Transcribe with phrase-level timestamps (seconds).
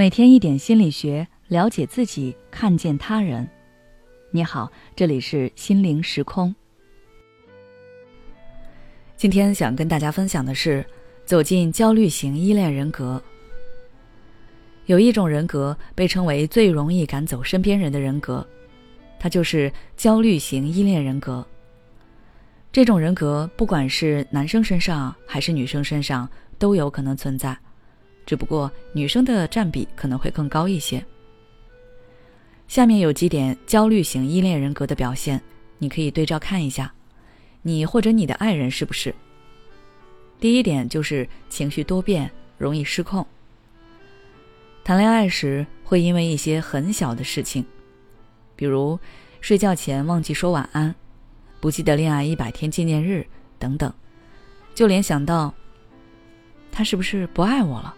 [0.00, 3.46] 每天一点心理学，了解自己，看见他人。
[4.30, 6.54] 你好，这里是心灵时空。
[9.14, 10.82] 今天想跟大家分享的是，
[11.26, 13.22] 走进焦虑型依恋人格。
[14.86, 18.48] 有一种人格被称为最容易赶走身边人的人格，
[19.18, 21.46] 它就是焦虑型依恋人格。
[22.72, 26.26] 这种人格不管是男生身上还是女生身上
[26.58, 27.54] 都有可能存在。
[28.30, 31.04] 只不过女生的占比可能会更高一些。
[32.68, 35.42] 下面有几点焦虑型依恋人格的表现，
[35.78, 36.94] 你可以对照看一下，
[37.62, 39.12] 你或者你的爱人是不是？
[40.38, 43.26] 第一点就是情绪多变，容易失控。
[44.84, 47.64] 谈恋爱时会因为一些很小的事情，
[48.54, 48.96] 比如
[49.40, 50.94] 睡觉前忘记说晚安，
[51.58, 53.26] 不记得恋爱一百天纪念日
[53.58, 53.92] 等等，
[54.72, 55.52] 就联想到
[56.70, 57.96] 他是不是不爱我了？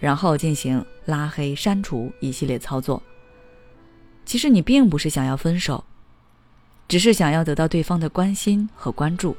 [0.00, 3.02] 然后进行拉黑、删除一系列操作。
[4.24, 5.82] 其实你并不是想要分手，
[6.86, 9.36] 只是想要得到对方的关心和关注。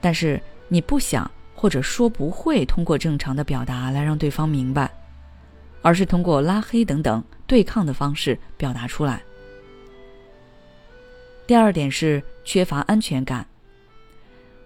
[0.00, 4.92] 但是你不想或者说不会通过正常的表达来让对方明白，
[5.82, 9.22] 而是通过拉黑等等对抗的方式表达出来。
[11.46, 13.46] 第二点是缺乏安全感。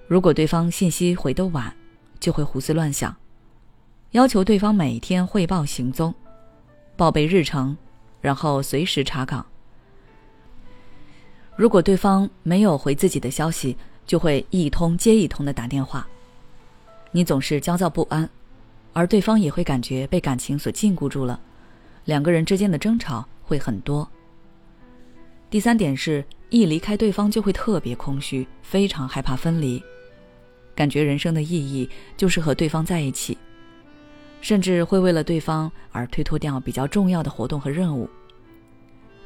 [0.06, 1.75] 如果对方信息回得晚，
[2.21, 3.15] 就会胡思乱想。
[4.12, 6.14] 要求对方每天汇报行踪，
[6.97, 7.77] 报备日程，
[8.23, 9.45] 然后随时查岗。
[11.56, 16.09] 如果对方没有回自己的消息，就会一通接一通的打电话。
[17.11, 18.27] 你总是焦躁不安，
[18.95, 21.39] 而对方也会感觉被感情所禁锢住了，
[22.06, 24.09] 两个人之间的争吵会很多。
[25.50, 29.83] 第三点是，一离开对方就会特别空虚，非常害怕分离，
[30.75, 33.37] 感觉人生的意义就是和对方在一起。
[34.41, 38.08] 甚至会为了对方而推脱掉比较重要的活动和任务。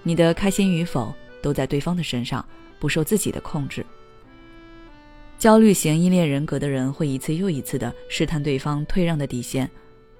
[0.02, 2.44] 你的开心与否都在对方的身上，
[2.80, 3.84] 不受自己的控制。
[5.38, 9.68] 焦虑型依恋人格的人会一次又一次的试探对方退让的底线，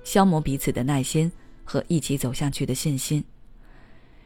[0.02, 1.30] 消磨彼此的耐心
[1.64, 3.24] 和一起走下去的信心。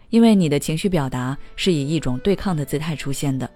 [0.08, 3.50] 因为你的情绪表达是以一种对抗的姿态出现的，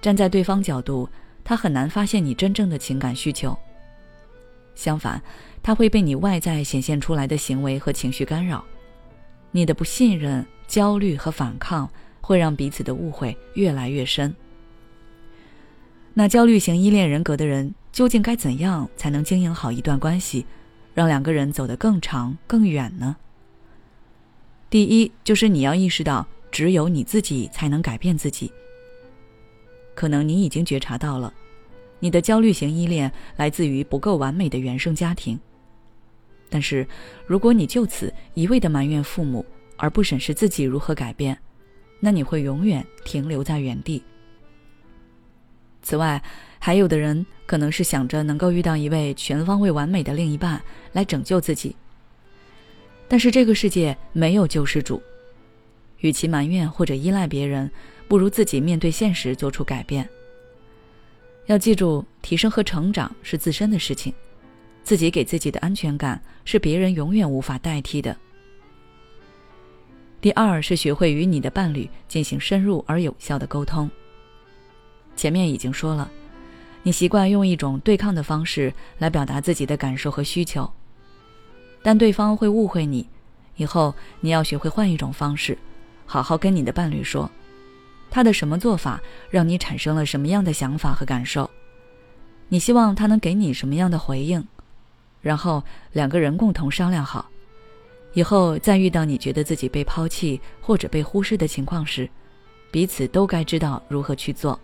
[0.00, 1.08] 站在对方角度，
[1.42, 3.56] 他很难发现你真正的情感需求。
[4.74, 5.20] 相反，
[5.62, 8.64] 他会被你外在显现出来的行为和情绪干扰，
[9.50, 11.88] 你的不信任、焦虑和反抗
[12.20, 14.34] 会让彼此的误会越来越深。
[16.14, 20.44] 那焦虑型依恋人格的人究竟该怎样才能经营好一段关系，
[20.94, 23.16] 让两个人走得更长更远呢？
[24.68, 28.50] 第一，就是你要意识到，只有你自己才能改变自己。
[29.94, 31.32] 可能你已经觉察到了。
[31.98, 35.38] 你的焦虑型依恋来自于不够完美的原生家庭。
[36.50, 36.86] 但是，
[37.26, 39.46] 如果你就此一味的埋怨父母，
[39.76, 41.38] 而不审视自己如何改变，
[42.00, 44.02] 那你会永远停留在原地。
[45.80, 46.22] 此外，
[46.58, 50.60] 还有的人可能是想着能够遇到一位全方位完美的另一半
[50.92, 51.74] 来拯救自己。
[53.08, 55.00] 但是这个世界没有救世主，
[56.00, 57.70] 与其埋怨或者依赖别人，
[58.08, 60.06] 不如自己面对现实做出改变。
[61.46, 64.12] 要记住，提升和成长是自身的事情，
[64.82, 68.16] 自己给自己的安全感是别人永远无法代替的。
[70.20, 73.90] 第二是学会与你的伴侣进行深入而有效的沟通。
[75.16, 76.10] 前面已经说了，
[76.82, 80.70] 你习惯用一种对抗的方式来表达自己的感受和需求，
[81.82, 83.08] 但对方会误会你。
[83.56, 85.56] 以后你要学会换一种方式，
[86.06, 87.30] 好好跟你的伴侣说。
[88.10, 91.48] 他的什么做法让你产生了什么样的想法和感受？
[92.48, 94.46] 你希望他能给你什么样的回应？
[95.20, 97.30] 然后两个人共同商量好，
[98.12, 102.08] 以后再遇到你觉得自己被抛弃或者被忽视的情况时，
[102.70, 104.58] 彼此都该知道如何去做。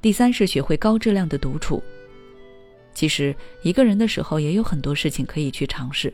[0.00, 1.82] 第三是学会高质量的独处。
[2.94, 6.12] 其实一个人的时候也有很多事情可以去尝试，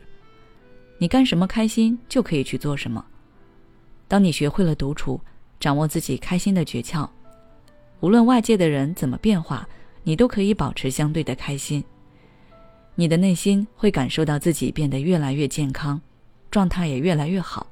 [0.97, 3.03] 你干什么开心就可以去做什么。
[4.07, 5.19] 当你学会了独处。
[5.59, 7.09] 掌握自己开心的诀窍，
[7.99, 9.67] 无论外界的人怎么变化，
[10.03, 11.83] 你都可以保持相对的开心。
[12.99, 16.01] 你的内心会感受到自己变得越来越健康，
[16.49, 17.67] 状态也越来越好。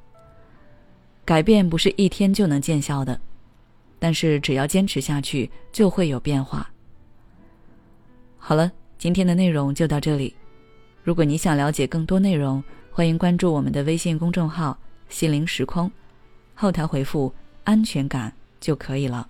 [1.26, 3.20] 改变不是一天就能见效的，
[3.98, 6.70] 但是只要坚持下去，就会有变化。
[8.38, 10.36] 好了，今天的内容就到这里。
[11.04, 14.78] 如果你想了解更多内容，欢迎关注我们的微信公众号
[15.10, 15.92] “心灵时空”，
[16.54, 17.34] 后台回复。
[17.64, 19.28] 安全感就可以了。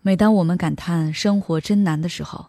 [0.00, 2.48] 每当我们感叹生活真难的时候，